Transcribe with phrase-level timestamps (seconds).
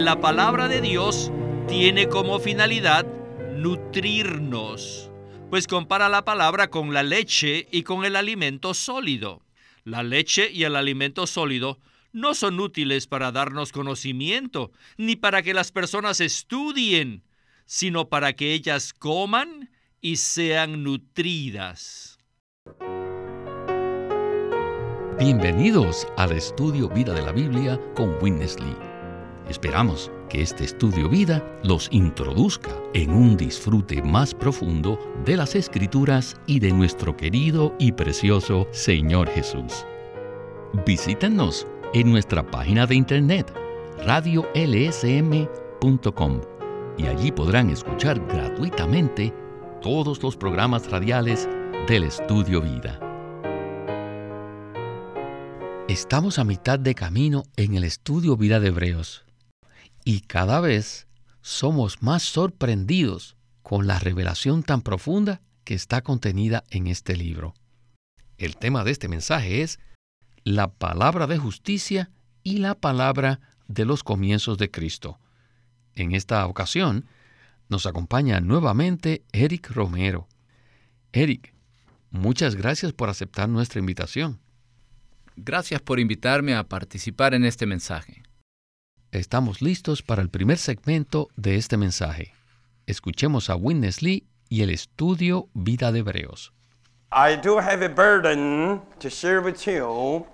[0.00, 1.30] La palabra de Dios
[1.68, 3.04] tiene como finalidad
[3.54, 5.10] nutrirnos,
[5.50, 9.42] pues compara la palabra con la leche y con el alimento sólido.
[9.84, 11.78] La leche y el alimento sólido
[12.14, 17.22] no son útiles para darnos conocimiento, ni para que las personas estudien,
[17.66, 19.68] sino para que ellas coman
[20.00, 22.18] y sean nutridas.
[25.18, 28.89] Bienvenidos al estudio Vida de la Biblia con Witness Lee.
[29.50, 36.36] Esperamos que este estudio vida los introduzca en un disfrute más profundo de las escrituras
[36.46, 39.84] y de nuestro querido y precioso Señor Jesús.
[40.86, 43.52] Visítenos en nuestra página de internet
[44.06, 44.40] radiolsm.com
[46.96, 49.34] y allí podrán escuchar gratuitamente
[49.82, 51.48] todos los programas radiales
[51.88, 53.00] del Estudio Vida.
[55.88, 59.24] Estamos a mitad de camino en el Estudio Vida de Hebreos
[60.04, 61.06] y cada vez
[61.42, 67.54] somos más sorprendidos con la revelación tan profunda que está contenida en este libro.
[68.38, 69.78] El tema de este mensaje es
[70.44, 72.10] la palabra de justicia
[72.42, 75.18] y la palabra de los comienzos de Cristo.
[75.94, 77.06] En esta ocasión
[77.68, 80.26] nos acompaña nuevamente Eric Romero.
[81.12, 81.54] Eric,
[82.10, 84.40] muchas gracias por aceptar nuestra invitación.
[85.36, 88.22] Gracias por invitarme a participar en este mensaje.
[89.12, 92.32] Estamos listos para el primer segmento de este mensaje.
[92.86, 96.52] Escuchemos a Witness Lee y el estudio Vida de Hebreos.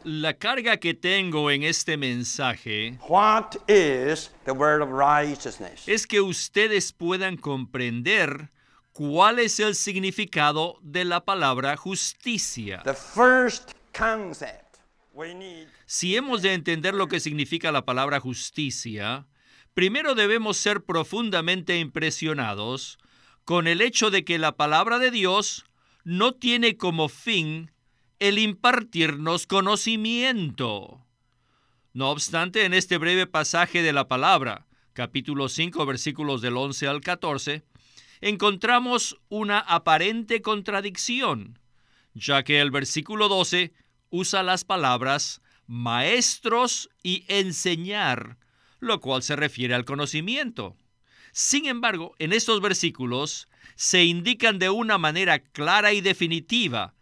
[0.04, 2.98] La carga que tengo en este mensaje
[5.86, 8.50] es que ustedes puedan comprender
[8.92, 12.82] cuál es el significado de la palabra justicia.
[15.86, 19.27] Si hemos de entender lo que significa la palabra justicia,
[19.72, 22.98] primero debemos ser profundamente impresionados
[23.44, 25.64] con el hecho de que la palabra de Dios
[26.05, 27.71] no tiene como fin
[28.19, 31.06] el impartirnos conocimiento.
[31.93, 37.00] No obstante, en este breve pasaje de la palabra, capítulo 5, versículos del 11 al
[37.00, 37.65] 14,
[38.21, 41.59] encontramos una aparente contradicción,
[42.12, 43.72] ya que el versículo 12
[44.16, 48.38] usa las palabras maestros y enseñar,
[48.81, 50.77] lo cual se refiere al conocimiento.
[51.32, 56.94] Sin embargo, en estos versículos se indican de una manera clara y definitiva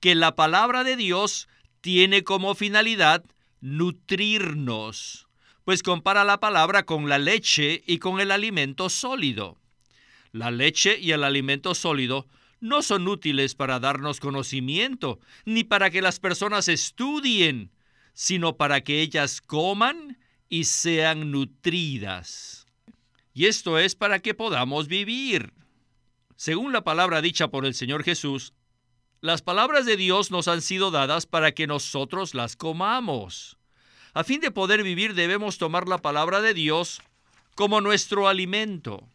[0.00, 1.48] que la palabra de Dios
[1.80, 3.24] tiene como finalidad
[3.60, 5.28] nutrirnos,
[5.64, 9.56] pues compara la palabra con la leche y con el alimento sólido.
[10.32, 12.26] La leche y el alimento sólido
[12.60, 17.70] no son útiles para darnos conocimiento, ni para que las personas estudien,
[18.12, 20.18] sino para que ellas coman
[20.48, 22.66] y sean nutridas.
[23.34, 25.52] Y esto es para que podamos vivir.
[26.36, 28.54] Según la palabra dicha por el Señor Jesús,
[29.20, 33.58] las palabras de Dios nos han sido dadas para que nosotros las comamos.
[34.14, 37.02] A fin de poder vivir debemos tomar la palabra de Dios
[37.54, 39.06] como nuestro alimento.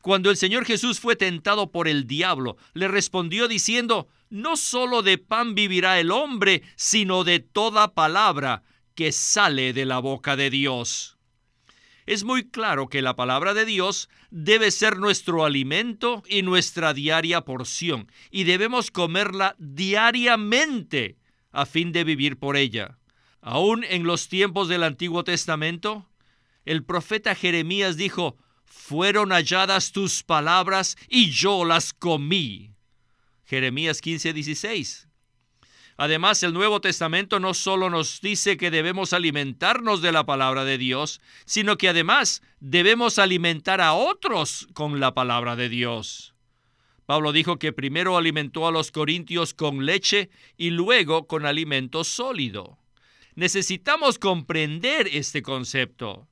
[0.00, 5.18] Cuando el Señor Jesús fue tentado por el diablo, le respondió diciendo, no solo de
[5.18, 8.62] pan vivirá el hombre, sino de toda palabra
[8.94, 11.18] que sale de la boca de Dios
[12.08, 17.42] es muy claro que la palabra de Dios debe ser nuestro alimento y nuestra diaria
[17.42, 21.18] porción, y debemos comerla diariamente
[21.52, 22.96] a fin de vivir por ella.
[23.42, 26.08] Aún en los tiempos del Antiguo Testamento,
[26.64, 32.74] el profeta Jeremías dijo, fueron halladas tus palabras y yo las comí.
[33.44, 35.08] Jeremías 15:16.
[36.00, 40.78] Además, el Nuevo Testamento no solo nos dice que debemos alimentarnos de la palabra de
[40.78, 46.34] Dios, sino que además debemos alimentar a otros con la palabra de Dios.
[47.04, 52.78] Pablo dijo que primero alimentó a los corintios con leche y luego con alimento sólido.
[53.34, 56.28] Necesitamos comprender este concepto.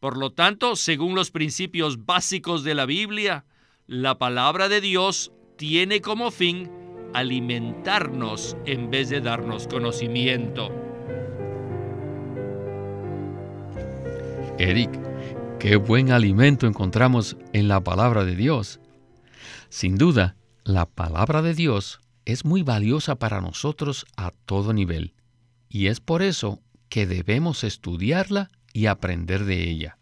[0.00, 3.44] Por lo tanto, según los principios básicos de la Biblia,
[3.86, 6.70] la palabra de Dios tiene como fin
[7.12, 10.70] alimentarnos en vez de darnos conocimiento.
[14.58, 14.90] Eric,
[15.58, 18.80] qué buen alimento encontramos en la palabra de Dios.
[19.68, 25.12] Sin duda, la palabra de Dios es muy valiosa para nosotros a todo nivel,
[25.68, 29.98] y es por eso que debemos estudiarla y aprender de ella.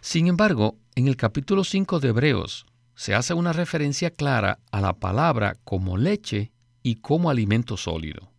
[0.00, 4.94] Sin embargo, en el capítulo 5 de Hebreos, se hace una referencia clara a la
[4.94, 8.30] palabra como leche y como alimento sólido.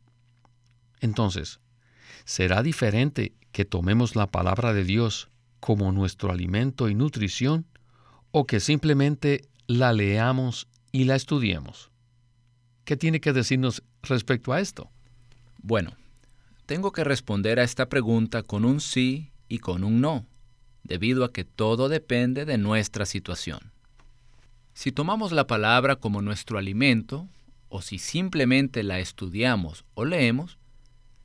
[0.99, 1.59] Entonces,
[2.25, 5.29] ¿será diferente que tomemos la palabra de Dios
[5.59, 7.65] como nuestro alimento y nutrición
[8.31, 11.91] o que simplemente la leamos y la estudiemos?
[12.85, 14.91] ¿Qué tiene que decirnos respecto a esto?
[15.61, 15.95] Bueno,
[16.65, 20.25] tengo que responder a esta pregunta con un sí y con un no,
[20.83, 23.71] debido a que todo depende de nuestra situación.
[24.73, 27.27] Si tomamos la palabra como nuestro alimento,
[27.69, 30.57] o si simplemente la estudiamos o leemos,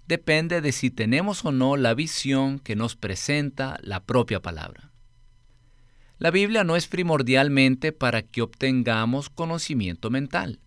[0.06, 4.90] depende de si tenemos o no la visión que nos presenta la propia palabra.
[6.18, 10.60] La Biblia no es primordialmente para que obtengamos conocimiento mental,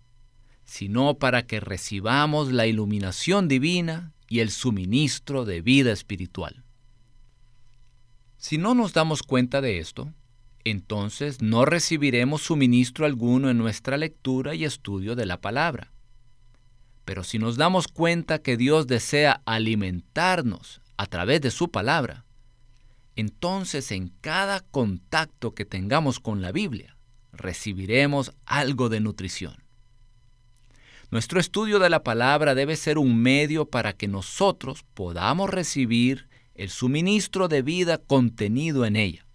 [0.63, 6.63] sino para que recibamos la iluminación divina y el suministro de vida espiritual.
[8.37, 10.13] Si no nos damos cuenta de esto,
[10.63, 15.91] entonces no recibiremos suministro alguno en nuestra lectura y estudio de la palabra.
[17.03, 22.23] Pero si nos damos cuenta que Dios desea alimentarnos a través de su palabra,
[23.17, 26.95] entonces en cada contacto que tengamos con la Biblia,
[27.33, 29.60] recibiremos algo de nutrición.
[31.11, 36.69] Nuestro estudio de la palabra debe ser un medio para que nosotros podamos recibir el
[36.69, 39.25] suministro de vida contenido en ella.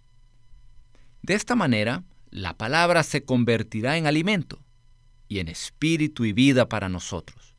[1.21, 4.59] De esta manera, la palabra se convertirá en alimento
[5.27, 7.55] y en espíritu y vida para nosotros.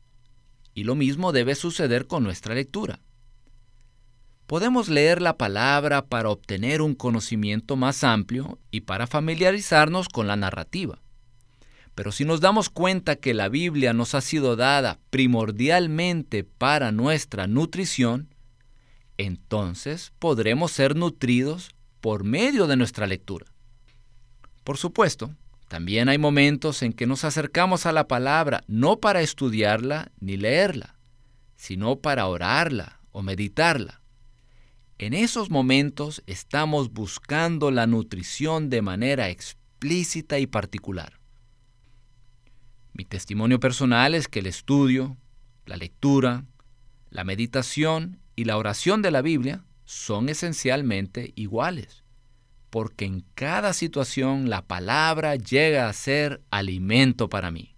[0.73, 2.99] Y lo mismo debe suceder con nuestra lectura.
[4.47, 10.35] Podemos leer la palabra para obtener un conocimiento más amplio y para familiarizarnos con la
[10.35, 10.99] narrativa.
[11.99, 17.45] Pero si nos damos cuenta que la Biblia nos ha sido dada primordialmente para nuestra
[17.45, 18.33] nutrición,
[19.17, 23.47] entonces podremos ser nutridos por medio de nuestra lectura.
[24.63, 25.35] Por supuesto,
[25.67, 30.95] también hay momentos en que nos acercamos a la palabra no para estudiarla ni leerla,
[31.57, 33.99] sino para orarla o meditarla.
[34.99, 41.18] En esos momentos estamos buscando la nutrición de manera explícita y particular.
[42.99, 45.15] Mi testimonio personal es que el estudio,
[45.65, 46.43] la lectura,
[47.09, 52.03] la meditación y la oración de la Biblia son esencialmente iguales,
[52.69, 57.73] porque en cada situación la palabra llega a ser alimento para mí.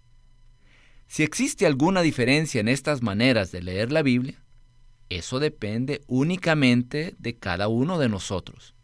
[1.06, 4.42] Si existe alguna diferencia en estas maneras de leer la Biblia,
[5.08, 8.74] eso depende únicamente de cada uno de nosotros.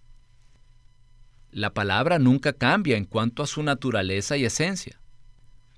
[1.51, 4.98] La palabra nunca cambia en cuanto a su naturaleza y esencia.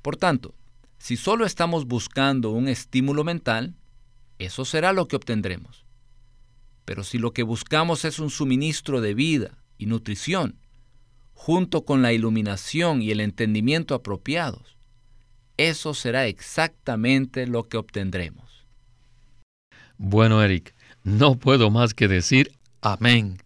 [0.03, 0.55] Por tanto,
[0.99, 3.75] si solo estamos buscando un estímulo mental,
[4.39, 5.85] eso será lo que obtendremos.
[6.85, 10.59] Pero si lo que buscamos es un suministro de vida y nutrición,
[11.35, 14.77] junto con la iluminación y el entendimiento apropiados,
[15.57, 18.67] eso será exactamente lo que obtendremos.
[19.99, 23.39] Bueno, Eric, no puedo más que decir amén.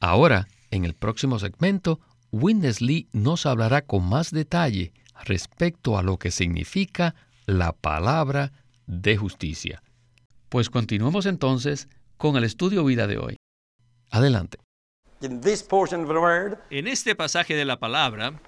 [0.00, 2.00] Ahora, en el próximo segmento,
[2.32, 4.92] Winnesley nos hablará con más detalle
[5.24, 7.14] respecto a lo que significa
[7.46, 8.52] la palabra
[8.86, 9.82] de justicia.
[10.48, 13.36] Pues continuemos entonces con el estudio vida de hoy.
[14.10, 14.58] Adelante.
[15.20, 18.40] En este pasaje de la palabra,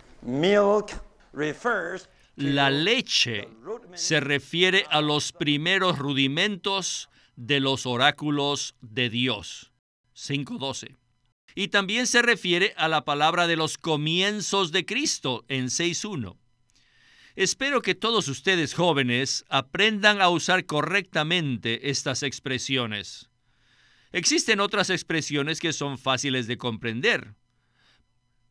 [2.37, 3.49] la leche
[3.95, 9.73] se refiere a los primeros rudimentos de los oráculos de Dios.
[10.15, 10.97] 5.12.
[11.55, 16.37] Y también se refiere a la palabra de los comienzos de Cristo en 6.1.
[17.37, 23.29] Espero que todos ustedes jóvenes aprendan a usar correctamente estas expresiones.
[24.11, 27.35] Existen otras expresiones que son fáciles de comprender,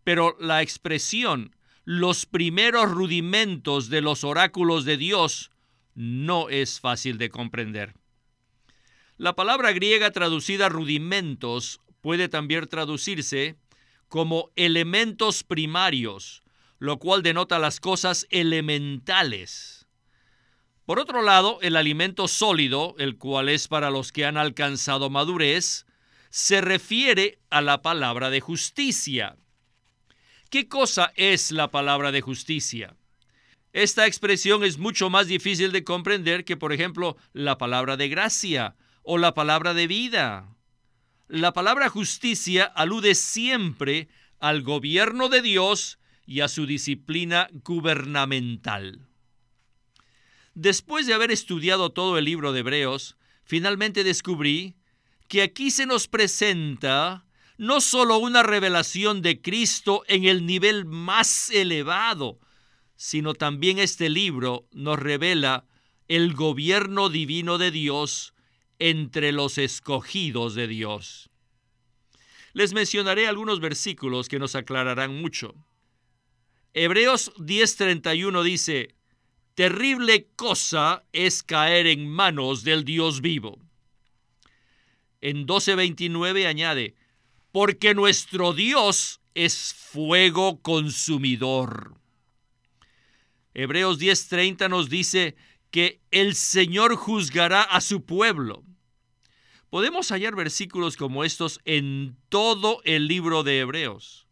[0.04, 5.50] pero la expresión los primeros rudimentos de los oráculos de Dios
[5.96, 7.96] no es fácil de comprender.
[9.18, 13.56] La palabra griega traducida rudimentos puede también traducirse
[14.10, 16.44] como elementos primarios
[16.86, 19.88] lo cual denota las cosas elementales.
[20.86, 25.88] Por otro lado, el alimento sólido, el cual es para los que han alcanzado madurez,
[26.30, 29.36] se refiere a la palabra de justicia.
[30.51, 32.96] ¿Qué cosa es la palabra de justicia?
[33.74, 38.75] Esta expresión es mucho más difícil de comprender que, por ejemplo, la palabra de gracia
[39.01, 40.56] o la palabra de vida.
[41.27, 44.08] La palabra justicia alude siempre
[44.39, 49.08] al gobierno de Dios y a su disciplina gubernamental.
[50.53, 54.75] Después de haber estudiado todo el libro de Hebreos, finalmente descubrí
[55.27, 57.25] que aquí se nos presenta
[57.58, 62.39] no solo una revelación de Cristo en el nivel más elevado,
[62.96, 65.65] sino también este libro nos revela
[66.08, 68.34] el gobierno divino de Dios
[68.79, 71.29] entre los escogidos de Dios.
[72.53, 75.53] les mencionaré algunos versículos que nos aclararán mucho.
[76.77, 78.96] Hebreos 10:31 dice,
[79.53, 83.62] Terrible cosa es caer en manos del Dios vivo.
[85.22, 86.96] En 12:29 añade,
[87.53, 91.96] Porque nuestro Dios es fuego consumidor.
[93.53, 95.38] Hebreos 10:30 nos dice
[95.72, 98.65] que el Señor juzgará a su pueblo.
[99.70, 104.25] Podemos hallar versículos como estos en todo el libro de Hebreos.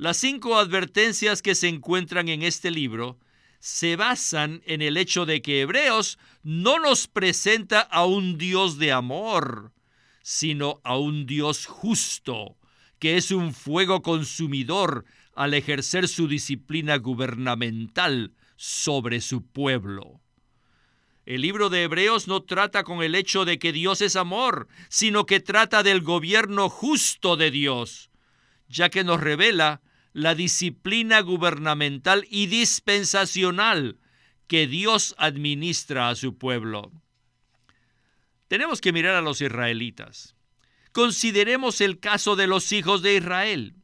[0.00, 3.18] Las cinco advertencias que se encuentran en este libro
[3.58, 8.92] se basan en el hecho de que Hebreos no nos presenta a un Dios de
[8.92, 9.74] amor,
[10.22, 12.56] sino a un Dios justo,
[12.98, 15.04] que es un fuego consumidor
[15.34, 20.22] al ejercer su disciplina gubernamental sobre su pueblo.
[21.26, 25.26] El libro de Hebreos no trata con el hecho de que Dios es amor, sino
[25.26, 28.08] que trata del gobierno justo de Dios,
[28.66, 33.98] ya que nos revela la disciplina gubernamental y dispensacional
[34.46, 36.90] que Dios administra a su pueblo.
[38.48, 40.34] Tenemos que mirar a los israelitas.
[40.92, 43.74] Consideremos el caso de los hijos de Israel.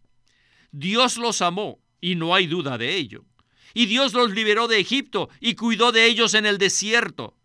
[0.73, 3.25] Dios los amó y no hay duda de ello
[3.77, 7.37] y Dios los liberó de Egipto y cuidó de ellos en el desierto.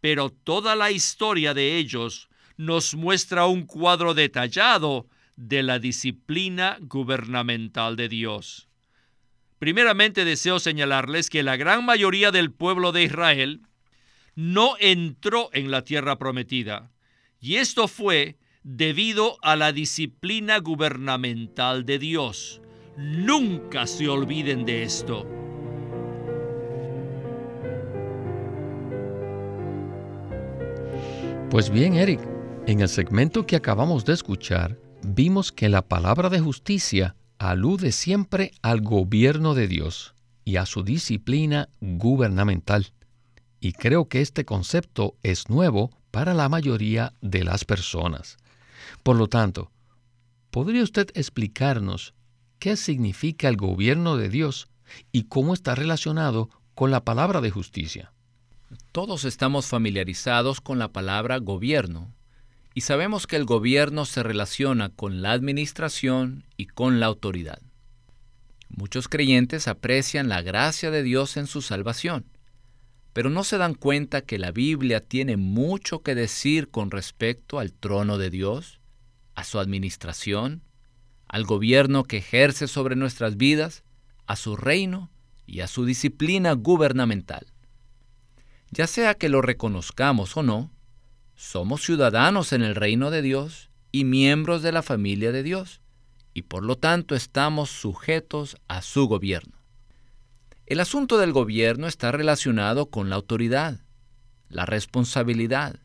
[0.00, 5.06] Pero toda la historia de ellos nos muestra un cuadro detallado
[5.48, 8.68] de la disciplina gubernamental de Dios.
[9.58, 13.62] Primeramente deseo señalarles que la gran mayoría del pueblo de Israel
[14.36, 16.92] no entró en la tierra prometida,
[17.40, 22.62] y esto fue debido a la disciplina gubernamental de Dios.
[22.96, 25.26] Nunca se olviden de esto.
[31.50, 32.20] Pues bien, Eric,
[32.68, 38.52] en el segmento que acabamos de escuchar, vimos que la palabra de justicia alude siempre
[38.62, 42.92] al gobierno de Dios y a su disciplina gubernamental.
[43.60, 48.36] Y creo que este concepto es nuevo para la mayoría de las personas.
[49.02, 49.70] Por lo tanto,
[50.50, 52.14] ¿podría usted explicarnos
[52.58, 54.68] qué significa el gobierno de Dios
[55.10, 58.12] y cómo está relacionado con la palabra de justicia?
[58.92, 62.12] Todos estamos familiarizados con la palabra gobierno
[62.74, 67.60] y sabemos que el gobierno se relaciona con la administración y con la autoridad.
[68.68, 72.24] Muchos creyentes aprecian la gracia de Dios en su salvación,
[73.12, 77.72] pero no se dan cuenta que la Biblia tiene mucho que decir con respecto al
[77.72, 78.80] trono de Dios,
[79.34, 80.62] a su administración,
[81.28, 83.84] al gobierno que ejerce sobre nuestras vidas,
[84.26, 85.10] a su reino
[85.46, 87.46] y a su disciplina gubernamental.
[88.70, 90.70] Ya sea que lo reconozcamos o no,
[91.42, 95.80] somos ciudadanos en el reino de Dios y miembros de la familia de Dios,
[96.32, 99.58] y por lo tanto estamos sujetos a su gobierno.
[100.66, 103.80] El asunto del gobierno está relacionado con la autoridad,
[104.48, 105.80] la responsabilidad,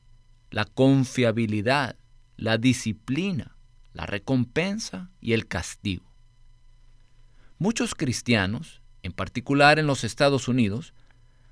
[0.51, 1.97] la confiabilidad,
[2.37, 3.57] la disciplina,
[3.93, 6.13] la recompensa y el castigo.
[7.57, 10.93] Muchos cristianos, en particular en los Estados Unidos,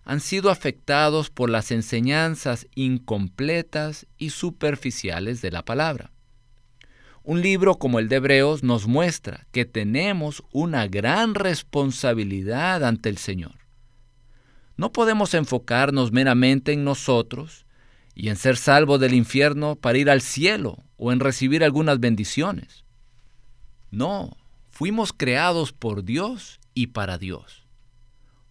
[0.05, 6.11] han sido afectados por las enseñanzas incompletas y superficiales de la palabra.
[7.23, 13.17] Un libro como el de Hebreos nos muestra que tenemos una gran responsabilidad ante el
[13.17, 13.55] Señor.
[14.77, 17.65] No podemos enfocarnos meramente en nosotros
[18.13, 22.85] y en ser salvos del infierno para ir al cielo o en recibir algunas bendiciones.
[23.89, 24.37] No,
[24.69, 27.64] fuimos creados por Dios y para Dios.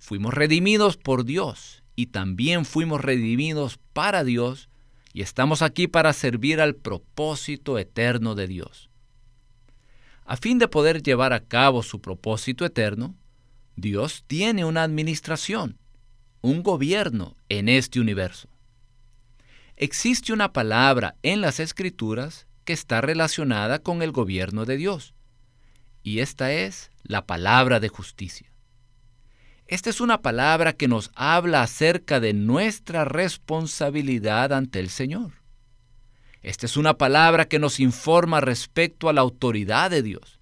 [0.05, 4.69] Fuimos redimidos por Dios y también fuimos redimidos para Dios
[5.15, 8.91] y estamos aquí para servir al propósito eterno de Dios.
[10.27, 13.15] A fin de poder llevar a cabo su propósito eterno,
[13.77, 15.79] Dios tiene una administración,
[16.43, 18.51] un gobierno en este universo.
[19.75, 25.15] Existe una palabra en las escrituras que está relacionada con el gobierno de Dios,
[26.03, 28.54] y esta es la palabra de justicia.
[29.67, 35.33] Esta es una palabra que nos habla acerca de nuestra responsabilidad ante el Señor.
[36.43, 40.39] Esta es una palabra que nos informa respecto a la autoridad de Dios,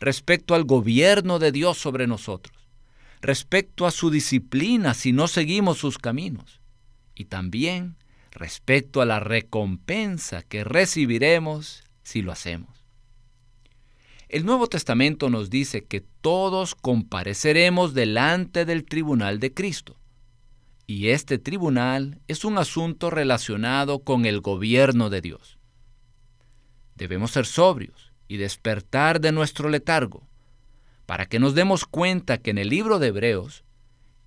[0.00, 2.56] respecto al gobierno de Dios sobre nosotros,
[3.20, 6.60] respecto a su disciplina si no seguimos sus caminos,
[7.14, 7.96] y también
[8.30, 12.83] respecto a la recompensa que recibiremos si lo hacemos.
[14.34, 19.96] El Nuevo Testamento nos dice que todos compareceremos delante del tribunal de Cristo.
[20.88, 25.60] Y este tribunal es un asunto relacionado con el gobierno de Dios.
[26.96, 30.26] Debemos ser sobrios y despertar de nuestro letargo,
[31.06, 33.62] para que nos demos cuenta que en el libro de Hebreos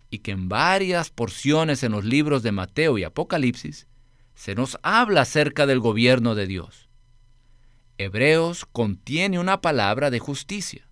[0.09, 3.87] y que en varias porciones en los libros de Mateo y Apocalipsis
[4.35, 6.86] se nos habla acerca del gobierno de Dios.
[7.99, 10.87] Hebreos contiene una palabra de justicia,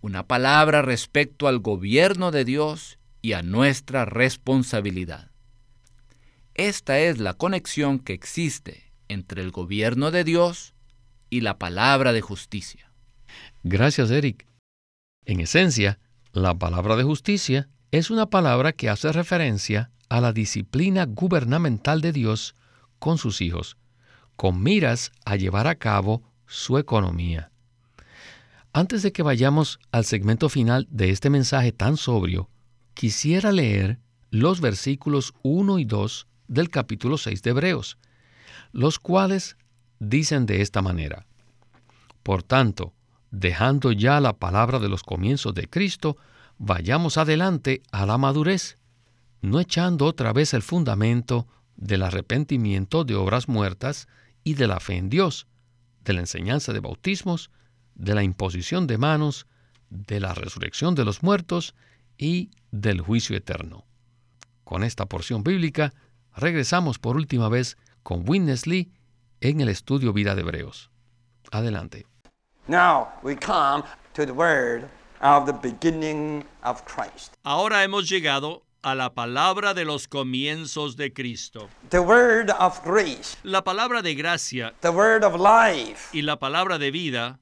[0.00, 5.30] una palabra respecto al gobierno de Dios y a nuestra responsabilidad.
[6.54, 10.74] Esta es la conexión que existe entre el gobierno de Dios
[11.28, 12.90] y la palabra de justicia.
[13.62, 14.46] Gracias, Eric.
[15.26, 15.98] En esencia,
[16.32, 22.12] la palabra de justicia es una palabra que hace referencia a la disciplina gubernamental de
[22.12, 22.54] Dios
[22.98, 23.76] con sus hijos,
[24.36, 27.50] con miras a llevar a cabo su economía.
[28.72, 32.50] Antes de que vayamos al segmento final de este mensaje tan sobrio,
[32.94, 34.00] quisiera leer
[34.30, 37.98] los versículos 1 y 2 del capítulo 6 de Hebreos,
[38.72, 39.56] los cuales
[40.00, 41.26] dicen de esta manera,
[42.22, 42.92] Por tanto,
[43.30, 46.16] dejando ya la palabra de los comienzos de Cristo,
[46.58, 48.78] vayamos adelante a la madurez,
[49.40, 54.08] no echando otra vez el fundamento del arrepentimiento de obras muertas
[54.44, 55.48] y de la fe en Dios,
[56.04, 57.50] de la enseñanza de bautismos,
[57.94, 59.46] de la imposición de manos,
[59.90, 61.74] de la resurrección de los muertos
[62.18, 63.84] y del juicio eterno.
[64.64, 65.94] Con esta porción bíblica
[66.36, 68.92] regresamos por última vez con Witness Lee
[69.40, 70.90] en el estudio Vida de Hebreos.
[71.50, 72.06] Adelante.
[77.42, 81.70] Ahora hemos llegado a la palabra de los comienzos de Cristo.
[83.42, 84.74] la palabra de gracia.
[86.12, 87.40] Y la palabra de vida.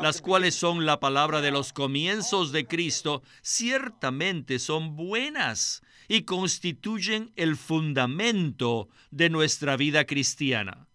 [0.00, 7.32] las cuales son la palabra de los comienzos de Cristo, ciertamente son buenas y constituyen
[7.34, 10.86] el fundamento de nuestra vida cristiana.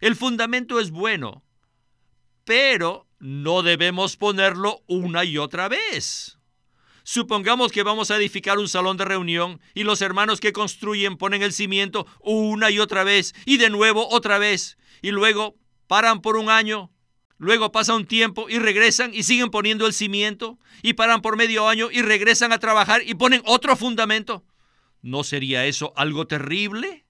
[0.00, 1.42] El fundamento es bueno,
[2.44, 6.38] pero no debemos ponerlo una y otra vez.
[7.06, 11.42] Supongamos que vamos a edificar un salón de reunión y los hermanos que construyen ponen
[11.42, 15.54] el cimiento una y otra vez y de nuevo otra vez y luego
[15.86, 16.90] paran por un año,
[17.36, 21.68] luego pasa un tiempo y regresan y siguen poniendo el cimiento y paran por medio
[21.68, 24.46] año y regresan a trabajar y ponen otro fundamento.
[25.02, 27.04] ¿No sería eso algo terrible?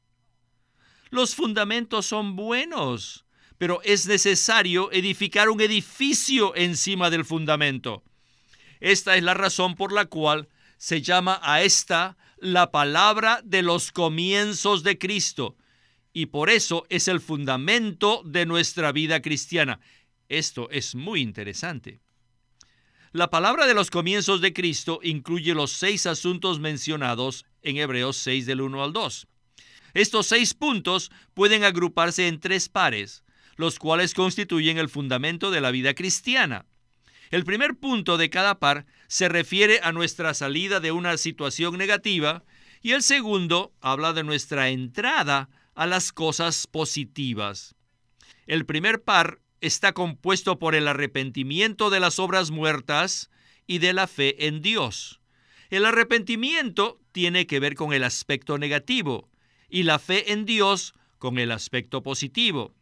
[1.11, 3.27] Los fundamentos son buenos,
[3.59, 8.03] pero es necesario edificar un edificio encima del fundamento.
[8.85, 13.93] Esta es la razón por la cual se llama a esta la palabra de los
[13.93, 15.57] comienzos de Cristo.
[16.13, 19.81] Y por eso es el fundamento de nuestra vida cristiana.
[20.29, 22.03] Esto es muy interesante.
[23.13, 28.45] La palabra de los comienzos de Cristo incluye los seis asuntos mencionados en Hebreos 6
[28.45, 29.27] del 1 al 2.
[29.95, 33.25] Estos seis puntos pueden agruparse en tres pares,
[33.57, 36.67] los cuales constituyen el fundamento de la vida cristiana.
[37.31, 42.45] El primer punto de cada par se refiere a nuestra salida de una situación negativa
[42.83, 47.75] y el segundo habla de nuestra entrada a las cosas positivas.
[48.47, 53.31] El primer par está compuesto por el arrepentimiento de las obras muertas
[53.67, 55.21] y de la fe en Dios.
[55.71, 59.31] El arrepentimiento tiene que ver con el aspecto negativo
[59.69, 62.75] y la fe en Dios con el aspecto positivo.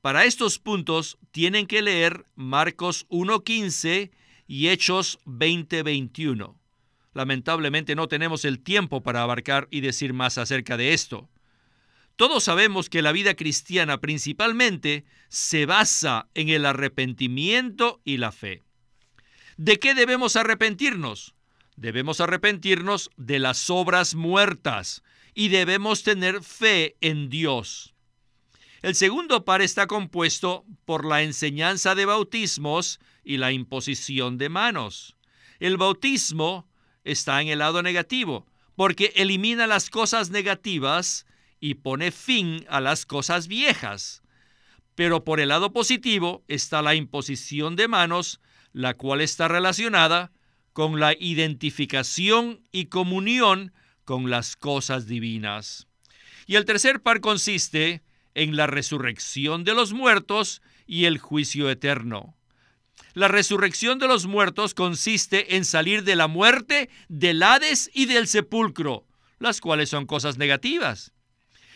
[0.00, 4.10] Para estos puntos tienen que leer Marcos 1.15
[4.46, 6.56] y Hechos 20.21.
[7.14, 11.28] Lamentablemente no tenemos el tiempo para abarcar y decir más acerca de esto.
[12.14, 18.62] Todos sabemos que la vida cristiana principalmente se basa en el arrepentimiento y la fe.
[19.56, 21.34] ¿De qué debemos arrepentirnos?
[21.74, 25.02] Debemos arrepentirnos de las obras muertas
[25.34, 27.94] y debemos tener fe en Dios.
[28.80, 35.16] El segundo par está compuesto por la enseñanza de bautismos y la imposición de manos.
[35.58, 36.68] El bautismo
[37.02, 41.26] está en el lado negativo, porque elimina las cosas negativas
[41.58, 44.22] y pone fin a las cosas viejas.
[44.94, 48.40] Pero por el lado positivo está la imposición de manos,
[48.72, 50.30] la cual está relacionada
[50.72, 53.72] con la identificación y comunión
[54.04, 55.88] con las cosas divinas.
[56.46, 58.02] Y el tercer par consiste
[58.38, 62.36] en la resurrección de los muertos y el juicio eterno.
[63.14, 68.28] La resurrección de los muertos consiste en salir de la muerte, del Hades y del
[68.28, 69.06] sepulcro,
[69.40, 71.12] las cuales son cosas negativas.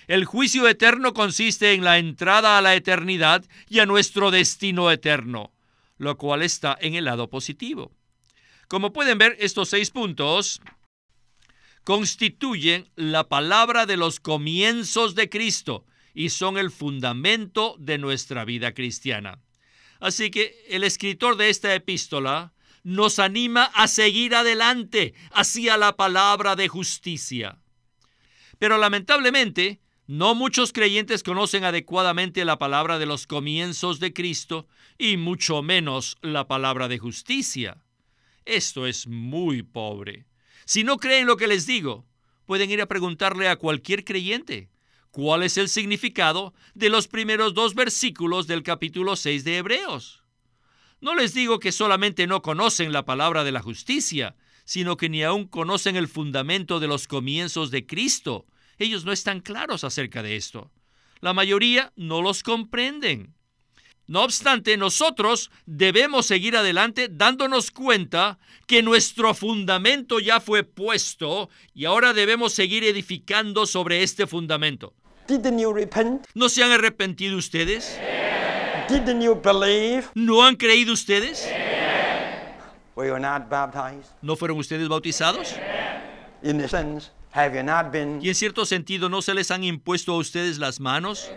[0.07, 5.53] El juicio eterno consiste en la entrada a la eternidad y a nuestro destino eterno,
[5.99, 7.93] lo cual está en el lado positivo.
[8.69, 10.61] Como pueden ver, estos seis puntos
[11.83, 18.75] constituyen la palabra de los comienzos de Cristo y son el fundamento de nuestra vida
[18.75, 19.41] cristiana.
[20.01, 26.57] Así que el escritor de esta epístola nos anima a seguir adelante hacia la palabra
[26.57, 27.59] de justicia.
[28.59, 34.67] Pero lamentablemente, no muchos creyentes conocen adecuadamente la palabra de los comienzos de Cristo
[34.99, 37.83] y mucho menos la palabra de justicia.
[38.45, 40.27] Esto es muy pobre.
[40.65, 42.05] Si no creen lo que les digo,
[42.45, 44.72] pueden ir a preguntarle a cualquier creyente
[45.13, 50.25] cuál es el significado de los primeros dos versículos del capítulo 6 de Hebreos.
[51.01, 55.23] No les digo que solamente no conocen la palabra de la justicia, sino que ni
[55.23, 58.47] aún conocen el fundamento de los comienzos de Cristo.
[58.79, 60.73] Ellos no están claros acerca de esto.
[61.21, 63.35] La mayoría no los comprenden.
[64.07, 71.85] No obstante, nosotros debemos seguir adelante dándonos cuenta que nuestro fundamento ya fue puesto y
[71.85, 74.95] ahora debemos seguir edificando sobre este fundamento.
[76.35, 77.99] ¿No se han arrepentido ustedes?
[80.15, 81.49] ¿No han creído ustedes?
[84.21, 85.55] ¿No fueron ustedes bautizados?
[88.21, 91.31] ¿Y en cierto sentido no se les han impuesto a ustedes las manos?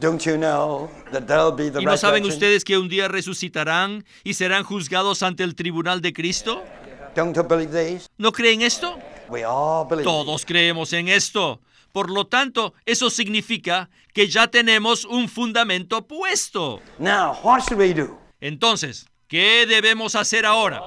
[0.00, 6.12] ¿Y no saben ustedes que un día resucitarán y serán juzgados ante el tribunal de
[6.12, 6.64] Cristo?
[8.18, 8.98] ¿No creen esto?
[10.02, 11.60] Todos creemos en esto.
[11.94, 16.82] Por lo tanto, eso significa que ya tenemos un fundamento puesto.
[18.40, 20.82] Entonces, ¿qué debemos hacer ahora?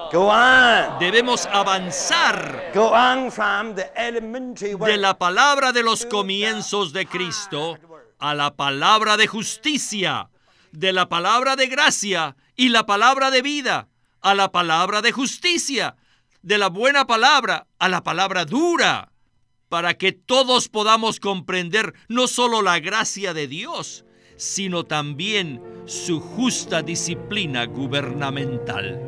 [1.00, 7.80] Debemos avanzar de la palabra de los comienzos de Cristo
[8.20, 10.30] a la palabra de justicia,
[10.74, 13.88] de la palabra de gracia y la palabra de vida,
[14.20, 15.96] a la palabra de justicia,
[16.42, 19.14] de la buena palabra a la palabra dura
[19.70, 24.06] para que todos podamos comprender no solo la gracia de Dios,
[24.38, 29.02] sino también su justa disciplina gubernamental.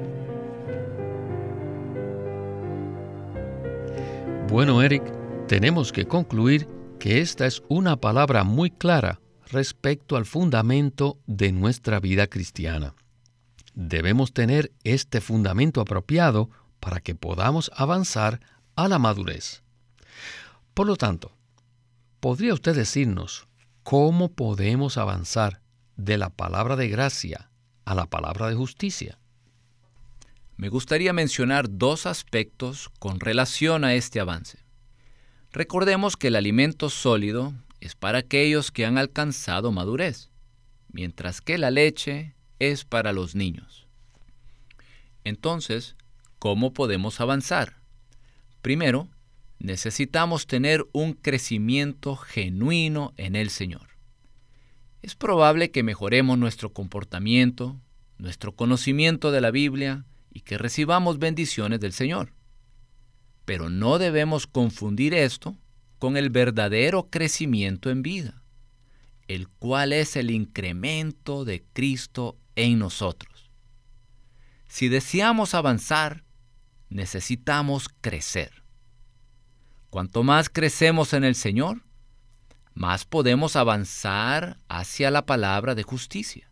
[4.49, 5.03] Bueno, Eric,
[5.47, 6.67] tenemos que concluir
[6.99, 12.95] que esta es una palabra muy clara respecto al fundamento de nuestra vida cristiana.
[13.75, 18.39] Debemos tener este fundamento apropiado para que podamos avanzar
[18.75, 19.63] a la madurez.
[20.73, 21.35] Por lo tanto,
[22.19, 23.47] ¿podría usted decirnos
[23.83, 25.61] cómo podemos avanzar
[25.95, 27.49] de la palabra de gracia
[27.85, 29.19] a la palabra de justicia?
[30.57, 34.59] Me gustaría mencionar dos aspectos con relación a este avance.
[35.51, 40.29] Recordemos que el alimento sólido es para aquellos que han alcanzado madurez,
[40.91, 43.87] mientras que la leche es para los niños.
[45.23, 45.95] Entonces,
[46.39, 47.77] ¿cómo podemos avanzar?
[48.61, 49.07] Primero,
[49.59, 53.89] necesitamos tener un crecimiento genuino en el Señor.
[55.01, 57.79] Es probable que mejoremos nuestro comportamiento,
[58.17, 62.33] nuestro conocimiento de la Biblia y que recibamos bendiciones del Señor.
[63.45, 65.57] Pero no debemos confundir esto
[65.99, 68.43] con el verdadero crecimiento en vida,
[69.27, 73.51] el cual es el incremento de Cristo en nosotros.
[74.67, 76.23] Si deseamos avanzar,
[76.89, 78.58] necesitamos crecer.
[79.89, 81.81] Cuanto más crecemos en el Señor,
[82.75, 86.49] más podemos avanzar hacia la palabra de justicia.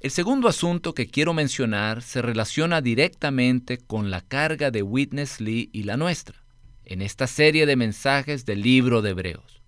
[0.00, 5.70] El segundo asunto que quiero mencionar se relaciona directamente con la carga de Witness Lee
[5.72, 6.44] y la nuestra,
[6.84, 9.62] en esta serie de mensajes del libro de Hebreos.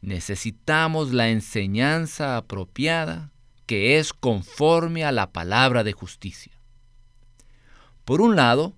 [0.00, 3.30] Necesitamos la enseñanza apropiada
[3.66, 6.52] que es conforme a la palabra de justicia.
[8.04, 8.74] Por un lado,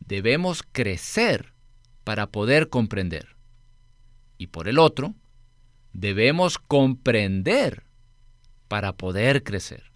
[0.00, 1.55] debemos crecer
[2.06, 3.34] para poder comprender.
[4.38, 5.16] Y por el otro,
[5.92, 7.82] debemos comprender
[8.68, 9.90] para poder crecer.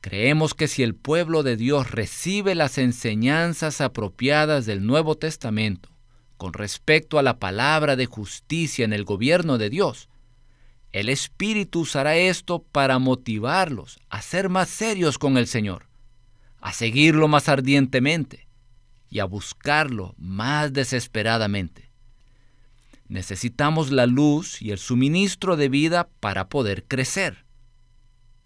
[0.00, 5.90] Creemos que si el pueblo de Dios recibe las enseñanzas apropiadas del Nuevo Testamento
[6.38, 10.08] con respecto a la palabra de justicia en el gobierno de Dios,
[10.90, 15.86] el Espíritu usará esto para motivarlos a ser más serios con el Señor,
[16.60, 18.48] a seguirlo más ardientemente
[19.12, 21.90] y a buscarlo más desesperadamente.
[23.08, 27.44] Necesitamos la luz y el suministro de vida para poder crecer.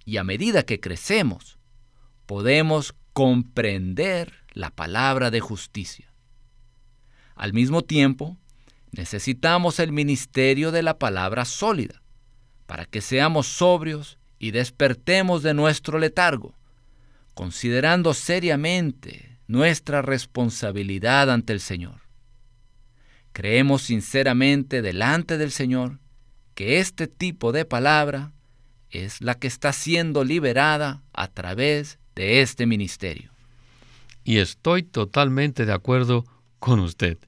[0.05, 1.57] Y a medida que crecemos,
[2.27, 6.13] podemos comprender la palabra de justicia.
[7.37, 8.37] Al mismo tiempo,
[8.91, 12.03] necesitamos el ministerio de la palabra sólida,
[12.67, 16.57] para que seamos sobrios y despertemos de nuestro letargo,
[17.35, 22.03] considerando seriamente nuestra responsabilidad ante el Señor.
[23.33, 25.99] Creemos sinceramente delante del Señor
[26.55, 28.33] que este tipo de palabra
[28.91, 33.31] es la que está siendo liberada a través de este ministerio.
[34.25, 36.25] Y estoy totalmente de acuerdo
[36.59, 37.19] con usted.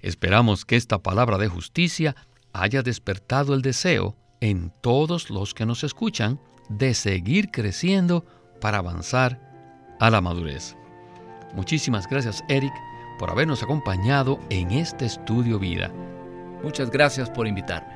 [0.00, 2.14] Esperamos que esta palabra de justicia
[2.52, 8.24] haya despertado el deseo en todos los que nos escuchan de seguir creciendo
[8.60, 9.40] para avanzar
[9.98, 10.76] a la madurez.
[11.54, 12.72] Muchísimas gracias, Eric,
[13.18, 15.90] por habernos acompañado en este estudio vida.
[16.62, 17.94] Muchas gracias por invitarme.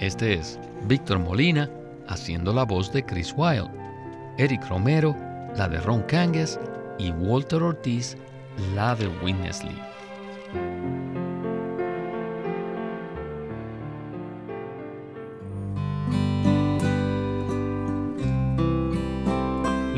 [0.00, 1.70] Este es Víctor Molina
[2.08, 3.70] haciendo la voz de Chris Wilde,
[4.38, 5.14] Eric Romero,
[5.56, 6.58] la de Ron Canges
[6.98, 8.16] y Walter Ortiz,
[8.74, 9.87] la de Witness Lee.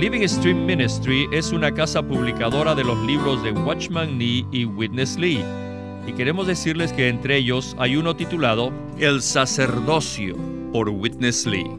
[0.01, 5.19] Living Stream Ministry es una casa publicadora de los libros de Watchman Nee y Witness
[5.19, 5.45] Lee.
[6.07, 10.39] Y queremos decirles que entre ellos hay uno titulado El sacerdocio
[10.73, 11.71] por Witness Lee.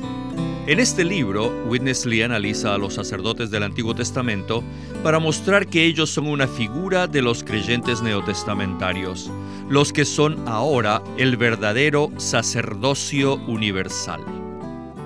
[0.68, 4.64] En este libro, Witness Lee analiza a los sacerdotes del Antiguo Testamento
[5.04, 9.32] para mostrar que ellos son una figura de los creyentes neotestamentarios,
[9.68, 14.41] los que son ahora el verdadero sacerdocio universal.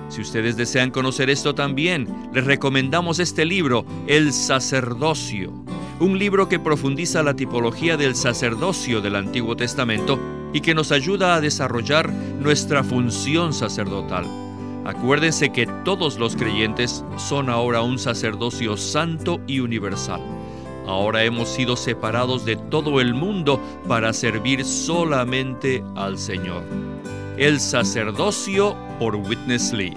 [0.08, 5.52] Si ustedes desean conocer esto también, les recomendamos este libro, El sacerdocio,
[5.98, 10.18] un libro que profundiza la tipología del sacerdocio del Antiguo Testamento
[10.52, 14.24] y que nos ayuda a desarrollar nuestra función sacerdotal.
[14.84, 20.20] Acuérdense que todos los creyentes son ahora un sacerdocio santo y universal.
[20.86, 26.62] Ahora hemos sido separados de todo el mundo para servir solamente al Señor.
[27.38, 29.92] El sacerdocio por Witness Lee.